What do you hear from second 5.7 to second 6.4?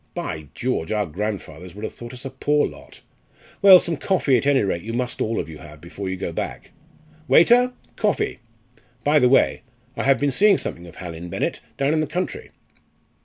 before you go